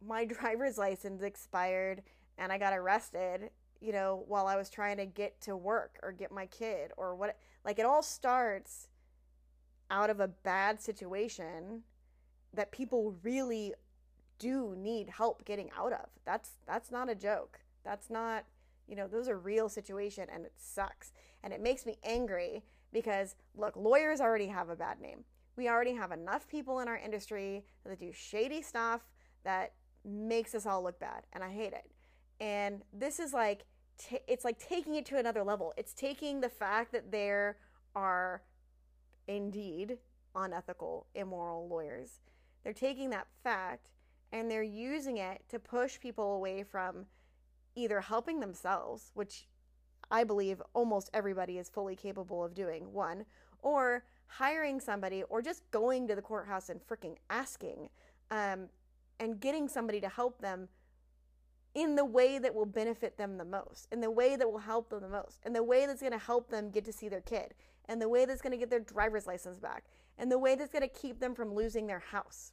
[0.06, 2.02] my driver's license expired
[2.38, 3.50] and I got arrested,
[3.82, 7.15] you know, while I was trying to get to work or get my kid or
[7.15, 8.88] what like it all starts
[9.89, 11.82] out of a bad situation
[12.54, 13.74] that people really
[14.39, 16.08] do need help getting out of.
[16.26, 17.60] That's that's not a joke.
[17.84, 18.46] That's not,
[18.88, 21.12] you know, those are real situation and it sucks.
[21.44, 22.63] And it makes me angry
[22.94, 25.24] because look, lawyers already have a bad name.
[25.58, 29.02] We already have enough people in our industry that do shady stuff
[29.44, 29.74] that
[30.06, 31.89] makes us all look bad and I hate it.
[32.39, 33.65] And this is like
[34.10, 35.74] t- it's like taking it to another level.
[35.78, 37.58] It's taking the fact that there
[37.96, 38.44] are
[39.28, 39.98] indeed
[40.36, 42.20] unethical, immoral lawyers.
[42.64, 43.90] They're taking that fact
[44.32, 47.06] and they're using it to push people away from
[47.76, 49.48] either helping themselves, which
[50.10, 53.26] I believe almost everybody is fully capable of doing, one,
[53.62, 57.90] or hiring somebody or just going to the courthouse and freaking asking
[58.30, 58.70] um,
[59.20, 60.68] and getting somebody to help them
[61.74, 64.90] in the way that will benefit them the most, in the way that will help
[64.90, 67.22] them the most, in the way that's going to help them get to see their
[67.22, 67.54] kid,
[67.86, 69.86] and the way that's going to get their driver's license back,
[70.18, 72.52] and the way that's going to keep them from losing their house.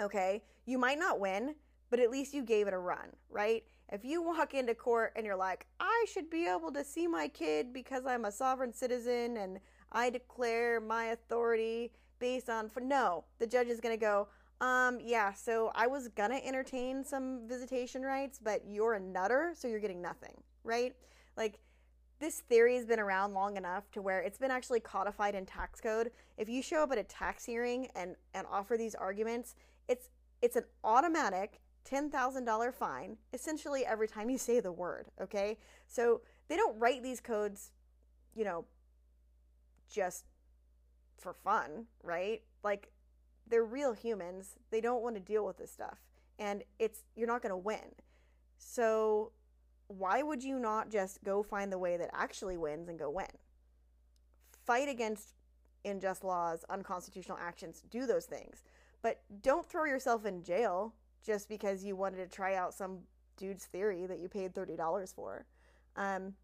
[0.00, 0.42] Okay?
[0.64, 1.54] You might not win,
[1.90, 3.64] but at least you gave it a run, right?
[3.92, 7.28] If you walk into court and you're like, I should be able to see my
[7.28, 9.58] kid because I'm a sovereign citizen and
[9.92, 14.28] I declare my authority based on for no, the judge is going to go,
[14.60, 19.68] um, yeah, so I was gonna entertain some visitation rights, but you're a nutter, so
[19.68, 20.94] you're getting nothing, right?
[21.36, 21.60] Like,
[22.18, 25.80] this theory has been around long enough to where it's been actually codified in tax
[25.80, 26.10] code.
[26.36, 29.54] If you show up at a tax hearing and, and offer these arguments,
[29.88, 30.10] it's
[30.42, 35.58] it's an automatic $10,000 fine essentially every time you say the word, okay?
[35.86, 37.72] So they don't write these codes,
[38.34, 38.64] you know,
[39.90, 40.24] just
[41.18, 42.42] for fun, right?
[42.62, 42.90] Like
[43.50, 44.54] they're real humans.
[44.70, 45.98] They don't want to deal with this stuff.
[46.38, 47.94] And it's you're not going to win.
[48.58, 49.32] So
[49.88, 53.26] why would you not just go find the way that actually wins and go win?
[54.64, 55.34] Fight against
[55.84, 58.62] unjust laws, unconstitutional actions, do those things.
[59.02, 63.00] But don't throw yourself in jail just because you wanted to try out some
[63.36, 65.46] dude's theory that you paid $30 for.
[65.96, 66.34] Um,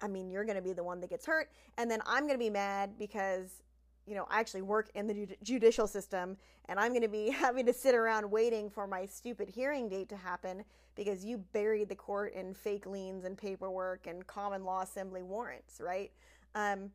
[0.00, 2.34] I mean, you're going to be the one that gets hurt, and then I'm going
[2.34, 3.62] to be mad because
[4.06, 6.36] you know, I actually work in the judicial system
[6.68, 10.08] and I'm going to be having to sit around waiting for my stupid hearing date
[10.10, 14.82] to happen because you buried the court in fake liens and paperwork and common law
[14.82, 16.12] assembly warrants, right?
[16.54, 16.90] Um,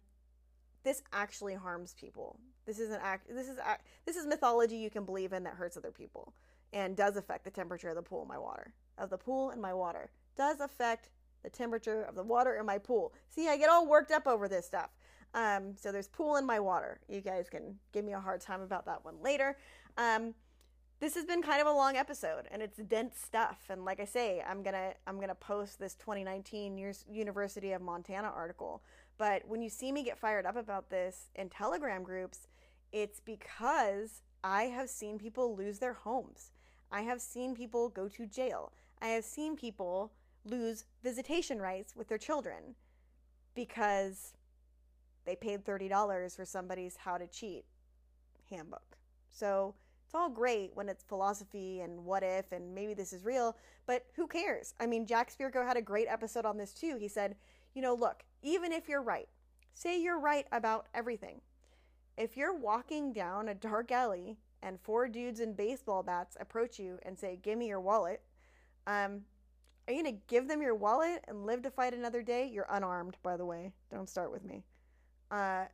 [0.84, 2.39] this actually harms people.
[2.65, 3.28] This is an act.
[3.34, 6.34] This is act, this is mythology you can believe in that hurts other people
[6.74, 8.74] and does affect the temperature of the pool in my water.
[8.98, 11.10] Of the pool in my water does affect
[11.43, 13.13] the temperature of the water in my pool.
[13.30, 14.89] See, I get all worked up over this stuff.
[15.38, 17.00] Um, so there's pool in my water.
[17.08, 19.56] You guys can give me a hard time about that one later.
[19.95, 20.34] Um,
[21.00, 24.06] this has been kind of a long episode and it's dense stuff and like i
[24.06, 28.82] say i'm gonna i'm gonna post this 2019 years university of montana article
[29.19, 32.47] but when you see me get fired up about this in telegram groups
[32.91, 36.52] it's because i have seen people lose their homes
[36.91, 40.12] i have seen people go to jail i have seen people
[40.45, 42.73] lose visitation rights with their children
[43.54, 44.34] because
[45.28, 47.66] they paid $30 for somebody's how to cheat
[48.50, 48.98] handbook.
[49.30, 53.58] So it's all great when it's philosophy and what if and maybe this is real,
[53.86, 54.74] but who cares?
[54.80, 56.98] I mean, Jack Spirko had a great episode on this too.
[56.98, 57.36] He said,
[57.76, 59.28] you know, look, even if you're right,
[59.74, 61.42] say you're right about everything.
[62.18, 67.00] If you're walking down a dark alley and four dudes in baseball bats approach you
[67.04, 68.22] and say, give me your wallet,
[68.88, 69.22] um,
[69.88, 72.50] are you going to give them your wallet and live to fight another day?
[72.52, 73.74] You're unarmed, by the way.
[73.92, 74.63] Don't start with me
[75.32, 75.66] uh,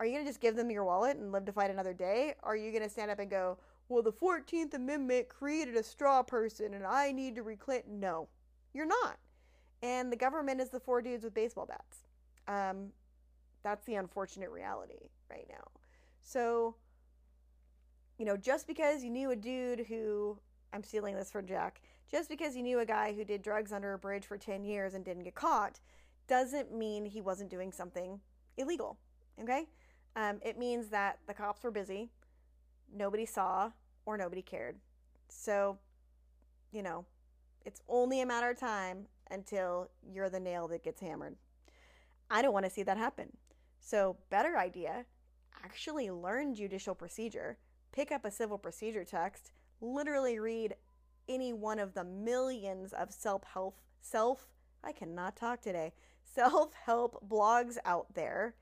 [0.00, 2.34] are you going to just give them your wallet and live to fight another day?
[2.42, 3.58] Or are you going to stand up and go,
[3.90, 7.82] well, the 14th Amendment created a straw person and I need to reclaim?
[7.86, 8.28] No,
[8.72, 9.18] you're not.
[9.82, 11.98] And the government is the four dudes with baseball bats.
[12.48, 12.92] Um,
[13.62, 15.64] that's the unfortunate reality right now.
[16.22, 16.76] So,
[18.18, 20.38] you know, just because you knew a dude who,
[20.72, 23.92] I'm stealing this from Jack, just because you knew a guy who did drugs under
[23.92, 25.78] a bridge for 10 years and didn't get caught,
[26.26, 28.20] doesn't mean he wasn't doing something
[28.60, 28.98] illegal.
[29.40, 29.66] Okay?
[30.16, 32.10] Um, it means that the cops were busy,
[32.94, 33.70] nobody saw,
[34.06, 34.76] or nobody cared.
[35.28, 35.78] So,
[36.72, 37.04] you know,
[37.64, 41.36] it's only a matter of time until you're the nail that gets hammered.
[42.30, 43.36] I don't want to see that happen.
[43.80, 45.04] So, better idea
[45.64, 47.58] actually learn judicial procedure,
[47.92, 50.74] pick up a civil procedure text, literally read
[51.28, 54.48] any one of the millions of self-help self
[54.82, 55.92] I cannot talk today
[56.24, 58.54] self help blogs out there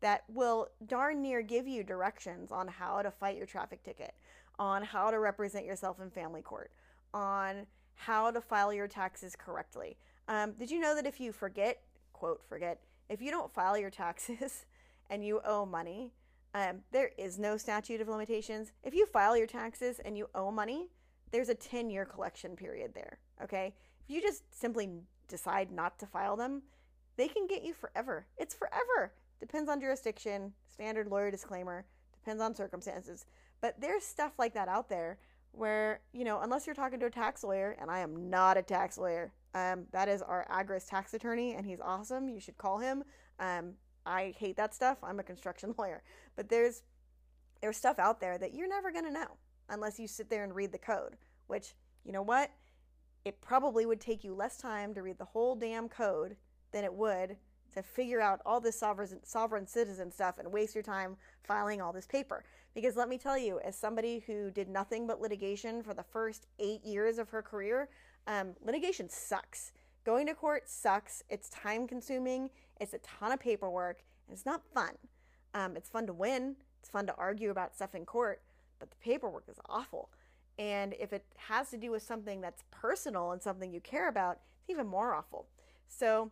[0.00, 4.14] that will darn near give you directions on how to fight your traffic ticket,
[4.58, 6.70] on how to represent yourself in family court,
[7.12, 9.96] on how to file your taxes correctly.
[10.28, 11.82] Um, did you know that if you forget,
[12.12, 14.66] quote, forget, if you don't file your taxes
[15.10, 16.12] and you owe money,
[16.54, 18.72] um, there is no statute of limitations.
[18.82, 20.88] If you file your taxes and you owe money,
[21.30, 23.18] there's a 10 year collection period there.
[23.42, 23.74] Okay.
[24.04, 24.88] If you just simply
[25.28, 26.62] decide not to file them,
[27.18, 28.26] they can get you forever.
[28.38, 29.12] It's forever.
[29.40, 33.26] Depends on jurisdiction, standard lawyer disclaimer, depends on circumstances.
[33.60, 35.18] But there's stuff like that out there
[35.52, 38.62] where, you know, unless you're talking to a tax lawyer, and I am not a
[38.62, 42.28] tax lawyer, um, that is our Agorist tax attorney, and he's awesome.
[42.28, 43.02] You should call him.
[43.40, 43.72] Um,
[44.06, 44.98] I hate that stuff.
[45.02, 46.02] I'm a construction lawyer.
[46.36, 46.82] But there's
[47.60, 49.36] there's stuff out there that you're never to know
[49.68, 51.16] unless you sit there and read the code,
[51.48, 52.52] which, you know what?
[53.24, 56.36] It probably would take you less time to read the whole damn code
[56.72, 57.36] than it would
[57.74, 61.92] to figure out all this sovereign, sovereign citizen stuff and waste your time filing all
[61.92, 62.44] this paper.
[62.74, 66.46] Because let me tell you, as somebody who did nothing but litigation for the first
[66.58, 67.88] eight years of her career,
[68.26, 69.72] um, litigation sucks.
[70.04, 71.22] Going to court sucks.
[71.28, 72.50] It's time consuming.
[72.80, 74.92] It's a ton of paperwork, and it's not fun.
[75.54, 76.56] Um, it's fun to win.
[76.80, 78.42] It's fun to argue about stuff in court,
[78.78, 80.10] but the paperwork is awful.
[80.58, 84.40] And if it has to do with something that's personal and something you care about,
[84.60, 85.46] it's even more awful.
[85.88, 86.30] So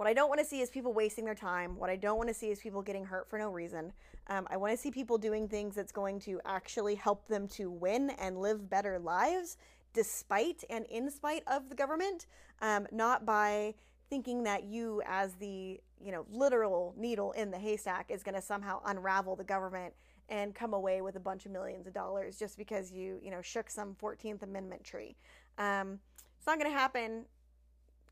[0.00, 1.76] what I don't want to see is people wasting their time.
[1.76, 3.92] What I don't want to see is people getting hurt for no reason.
[4.28, 7.70] Um, I want to see people doing things that's going to actually help them to
[7.70, 9.58] win and live better lives
[9.92, 12.28] despite and in spite of the government,
[12.62, 13.74] um, not by
[14.08, 18.40] thinking that you, as the you know literal needle in the haystack, is going to
[18.40, 19.92] somehow unravel the government
[20.30, 23.42] and come away with a bunch of millions of dollars just because you you know
[23.42, 25.14] shook some 14th Amendment tree.
[25.58, 25.98] Um,
[26.38, 27.26] it's not going to happen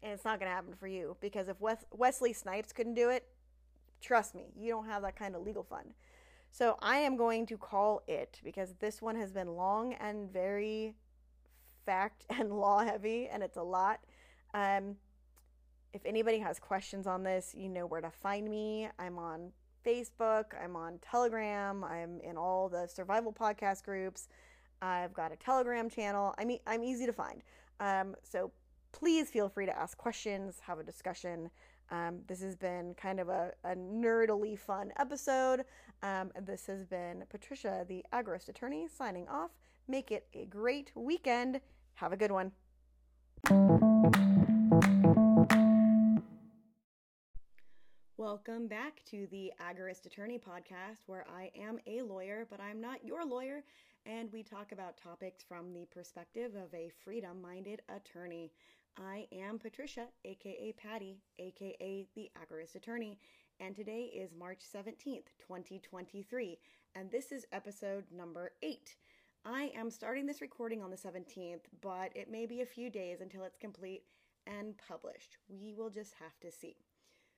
[0.03, 3.11] and it's not going to happen for you because if Wes- Wesley Snipes couldn't do
[3.11, 3.27] it,
[4.01, 5.95] trust me, you don't have that kind of legal fund.
[6.51, 10.95] So I am going to call it because this one has been long and very
[11.85, 14.01] fact and law heavy, and it's a lot.
[14.55, 14.97] Um,
[15.93, 18.89] if anybody has questions on this, you know where to find me.
[18.99, 19.53] I'm on
[19.85, 24.29] Facebook, I'm on Telegram, I'm in all the survival podcast groups.
[24.81, 26.35] I've got a Telegram channel.
[26.39, 27.43] I mean, I'm easy to find.
[27.81, 28.53] Um, so
[28.93, 31.51] please feel free to ask questions, have a discussion.
[31.91, 35.65] Um, this has been kind of a, a nerdily fun episode.
[36.03, 39.51] Um, this has been Patricia, the Agorist attorney, signing off.
[39.89, 41.61] Make it a great weekend.
[41.95, 42.53] Have a good one.
[48.19, 53.05] Welcome back to the Agorist Attorney podcast, where I am a lawyer, but I'm not
[53.05, 53.63] your lawyer,
[54.05, 58.51] and we talk about topics from the perspective of a freedom minded attorney.
[59.07, 63.17] I am Patricia, aka Patty, aka the Agorist Attorney,
[63.61, 66.59] and today is March 17th, 2023,
[66.97, 68.97] and this is episode number 8.
[69.45, 73.21] I am starting this recording on the 17th, but it may be a few days
[73.21, 74.03] until it's complete
[74.49, 75.37] and published.
[75.49, 76.75] We will just have to see.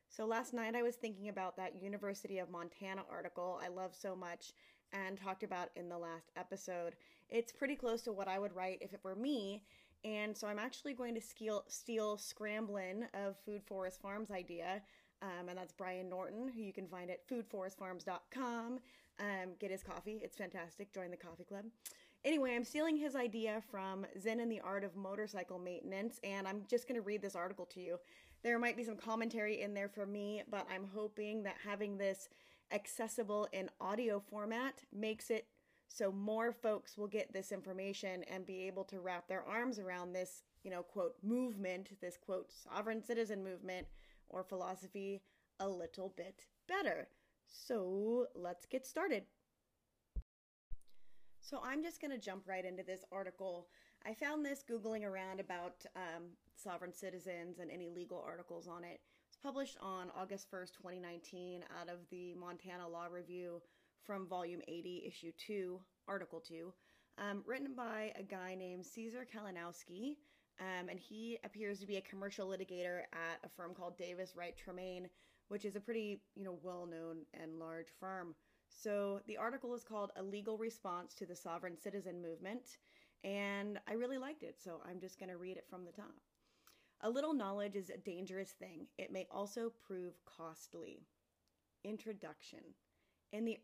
[0.09, 4.17] So last night I was thinking about that University of Montana article I love so
[4.17, 4.55] much
[4.93, 6.97] and talked about in the last episode.
[7.29, 9.63] It's pretty close to what I would write if it were me,
[10.05, 14.83] and so I'm actually going to steal, steal Scramblin of Food Forest Farms idea.
[15.23, 18.79] Um, and that's Brian Norton, who you can find at foodforestfarms.com.
[19.19, 20.21] Um, get his coffee.
[20.23, 20.93] It's fantastic.
[20.95, 21.67] Join the coffee club.
[22.25, 26.63] Anyway, I'm stealing his idea from Zen and the Art of Motorcycle Maintenance, and I'm
[26.69, 27.99] just going to read this article to you.
[28.43, 32.29] There might be some commentary in there for me, but I'm hoping that having this
[32.73, 35.47] accessible in audio format makes it
[35.93, 40.13] so more folks will get this information and be able to wrap their arms around
[40.13, 43.89] this, you know, quote, movement, this quote, sovereign citizen movement
[44.29, 45.21] or philosophy
[45.59, 47.09] a little bit better.
[47.47, 49.25] So let's get started.
[51.41, 53.67] So I'm just going to jump right into this article.
[54.07, 56.23] I found this Googling around about um,
[56.55, 59.01] sovereign citizens and any legal articles on it.
[59.29, 63.61] It's published on August 1st, 2019, out of the Montana Law Review
[64.07, 66.73] from Volume 80, Issue 2, Article 2,
[67.19, 70.17] um, written by a guy named Caesar Kalinowski.
[70.61, 74.55] Um, and he appears to be a commercial litigator at a firm called Davis Wright
[74.57, 75.09] Tremaine,
[75.49, 78.35] which is a pretty, you know, well-known and large firm.
[78.69, 82.79] So the article is called A Legal Response to the Sovereign Citizen Movement,
[83.25, 86.15] and I really liked it, so I'm just going to read it from the top.
[87.03, 88.87] A little knowledge is a dangerous thing.
[88.99, 91.07] It may also prove costly.
[91.85, 92.61] Introduction.
[93.33, 93.59] In the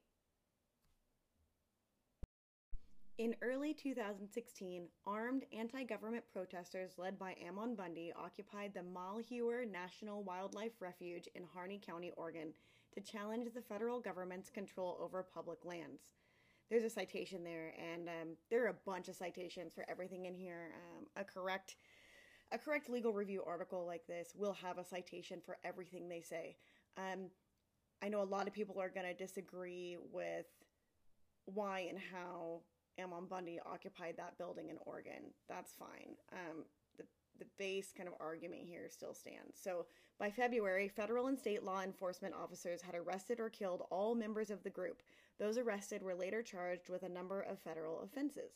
[3.18, 10.22] in early 2016, armed anti government protesters led by Ammon Bundy occupied the Malheur National
[10.22, 12.52] Wildlife Refuge in Harney County, Oregon,
[12.94, 16.02] to challenge the federal government's control over public lands.
[16.68, 20.34] there's a citation there, and um, there are a bunch of citations for everything in
[20.34, 20.72] here.
[20.74, 21.76] Um, a correct
[22.52, 26.56] a correct legal review article like this will have a citation for everything they say.
[26.96, 27.30] Um,
[28.02, 30.46] I know a lot of people are going to disagree with
[31.46, 32.60] why and how
[32.98, 35.32] Ammon Bundy occupied that building in Oregon.
[35.48, 36.16] That's fine.
[36.32, 36.64] Um,
[36.96, 37.04] the,
[37.38, 39.58] the base kind of argument here still stands.
[39.62, 39.86] So
[40.18, 44.62] by February, federal and state law enforcement officers had arrested or killed all members of
[44.62, 45.02] the group.
[45.38, 48.52] Those arrested were later charged with a number of federal offenses.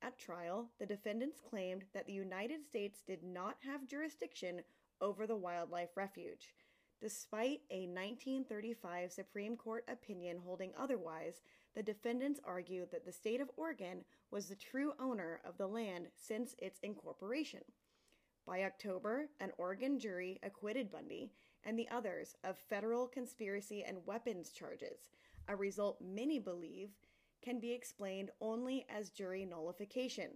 [0.00, 4.62] At trial, the defendants claimed that the United States did not have jurisdiction
[5.00, 6.54] over the wildlife refuge.
[7.00, 11.40] Despite a 1935 Supreme Court opinion holding otherwise,
[11.74, 16.08] the defendants argued that the state of Oregon was the true owner of the land
[16.14, 17.62] since its incorporation.
[18.46, 21.30] By October, an Oregon jury acquitted Bundy
[21.64, 25.10] and the others of federal conspiracy and weapons charges,
[25.48, 26.90] a result many believe
[27.40, 30.30] can be explained only as jury nullification.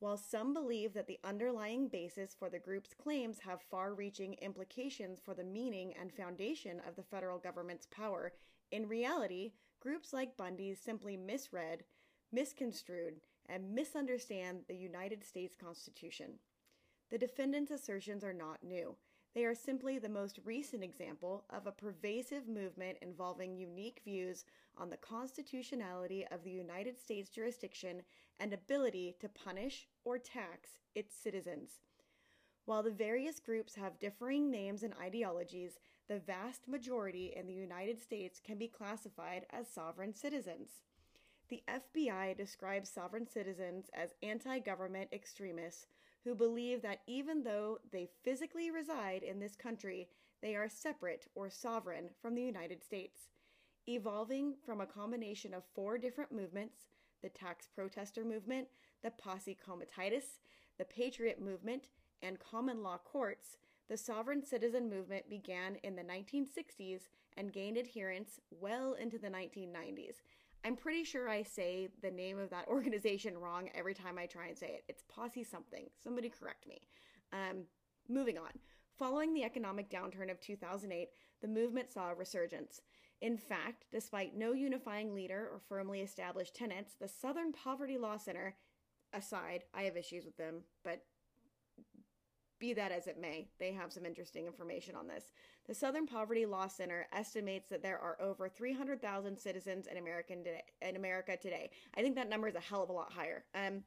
[0.00, 5.18] While some believe that the underlying basis for the group's claims have far reaching implications
[5.20, 8.32] for the meaning and foundation of the federal government's power,
[8.70, 11.84] in reality, groups like Bundy's simply misread,
[12.32, 16.38] misconstrued, and misunderstand the United States Constitution.
[17.10, 18.96] The defendants' assertions are not new.
[19.34, 24.44] They are simply the most recent example of a pervasive movement involving unique views
[24.76, 28.02] on the constitutionality of the United States jurisdiction
[28.40, 31.80] and ability to punish or tax its citizens.
[32.64, 35.78] While the various groups have differing names and ideologies,
[36.08, 40.82] the vast majority in the United States can be classified as sovereign citizens.
[41.50, 45.86] The FBI describes sovereign citizens as anti government extremists
[46.24, 50.08] who believe that even though they physically reside in this country,
[50.42, 53.28] they are separate or sovereign from the United States.
[53.86, 56.88] Evolving from a combination of four different movements
[57.22, 58.68] the tax protester movement,
[59.02, 60.38] the posse comitatus,
[60.78, 61.88] the patriot movement,
[62.22, 63.56] and common law courts,
[63.88, 70.16] the sovereign citizen movement began in the 1960s and gained adherents well into the 1990s.
[70.64, 74.48] I'm pretty sure I say the name of that organization wrong every time I try
[74.48, 74.84] and say it.
[74.88, 75.86] It's Posse something.
[76.02, 76.82] Somebody correct me.
[77.32, 77.64] Um,
[78.08, 78.50] moving on.
[78.98, 81.08] Following the economic downturn of 2008,
[81.40, 82.80] the movement saw a resurgence.
[83.20, 88.56] In fact, despite no unifying leader or firmly established tenets, the Southern Poverty Law Center,
[89.12, 91.04] aside, I have issues with them, but
[92.58, 95.32] be that as it may, they have some interesting information on this.
[95.66, 100.62] The Southern Poverty Law Center estimates that there are over 300,000 citizens in, American today,
[100.82, 101.70] in America today.
[101.96, 103.44] I think that number is a hell of a lot higher.
[103.54, 103.82] Um,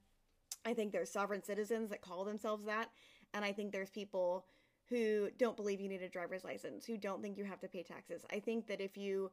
[0.65, 2.89] I think there's sovereign citizens that call themselves that,
[3.33, 4.45] and I think there's people
[4.89, 7.81] who don't believe you need a driver's license, who don't think you have to pay
[7.81, 8.25] taxes.
[8.31, 9.31] I think that if you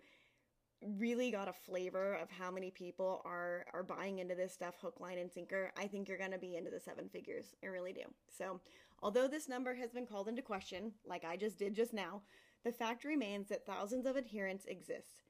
[0.97, 5.01] really got a flavor of how many people are are buying into this stuff hook
[5.01, 7.93] line and sinker i think you're going to be into the seven figures i really
[7.93, 8.03] do
[8.37, 8.61] so
[9.03, 12.23] Although this number has been called into question, like I just did just now,
[12.65, 15.23] the fact remains that thousands of adherents exist.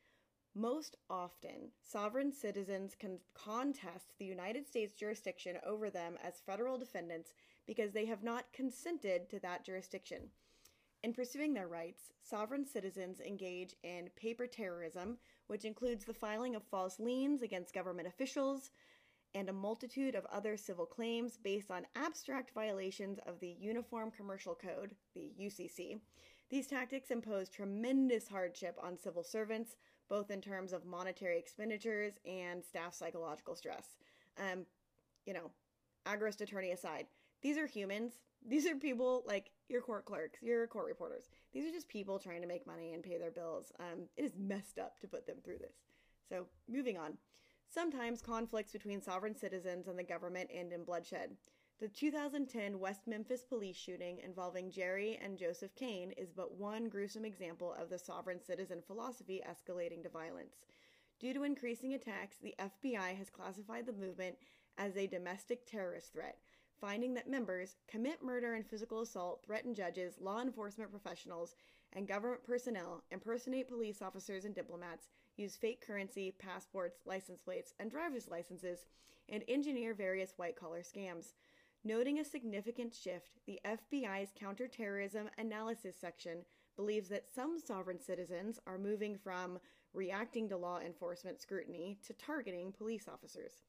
[0.54, 7.32] Most often, sovereign citizens can contest the United States jurisdiction over them as federal defendants
[7.66, 10.30] because they have not consented to that jurisdiction.
[11.04, 16.64] In pursuing their rights, sovereign citizens engage in paper terrorism, which includes the filing of
[16.64, 18.70] false liens against government officials,
[19.38, 24.56] and a multitude of other civil claims based on abstract violations of the Uniform Commercial
[24.56, 26.00] Code, the UCC.
[26.50, 29.76] These tactics impose tremendous hardship on civil servants,
[30.08, 33.96] both in terms of monetary expenditures and staff psychological stress.
[34.38, 34.66] Um,
[35.24, 35.52] you know,
[36.04, 37.06] agorist attorney aside,
[37.40, 38.14] these are humans.
[38.44, 41.28] These are people like your court clerks, your court reporters.
[41.52, 43.70] These are just people trying to make money and pay their bills.
[43.78, 45.76] Um, it is messed up to put them through this.
[46.28, 47.18] So, moving on.
[47.70, 51.36] Sometimes conflicts between sovereign citizens and the government end in bloodshed.
[51.80, 57.26] The 2010 West Memphis police shooting involving Jerry and Joseph Kane is but one gruesome
[57.26, 60.56] example of the sovereign citizen philosophy escalating to violence.
[61.20, 64.36] Due to increasing attacks, the FBI has classified the movement
[64.78, 66.38] as a domestic terrorist threat,
[66.80, 71.54] finding that members commit murder and physical assault, threaten judges, law enforcement professionals,
[71.92, 77.90] and government personnel, impersonate police officers and diplomats, use fake currency, passports, license plates, and
[77.90, 78.86] driver's licenses,
[79.28, 81.32] and engineer various white collar scams.
[81.84, 86.38] Noting a significant shift, the FBI's counterterrorism analysis section
[86.76, 89.58] believes that some sovereign citizens are moving from
[89.94, 93.62] reacting to law enforcement scrutiny to targeting police officers,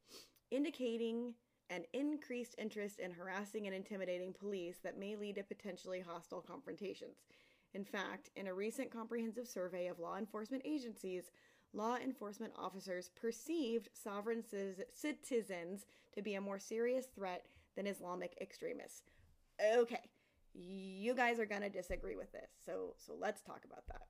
[0.51, 1.34] indicating
[1.70, 7.17] an increased interest in harassing and intimidating police that may lead to potentially hostile confrontations.
[7.74, 11.32] In fact, in a recent comprehensive survey of law enforcement agencies,
[11.74, 14.43] law enforcement officers perceived sovereign
[14.93, 17.45] citizens to be a more serious threat
[17.76, 19.03] than Islamic extremists.
[19.76, 20.01] Okay,
[20.53, 22.49] you guys are going to disagree with this.
[22.65, 24.07] So so let's talk about that.